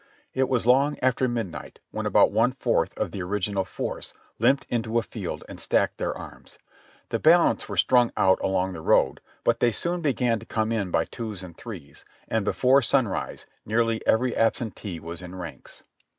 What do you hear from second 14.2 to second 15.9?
absentee was in ranks.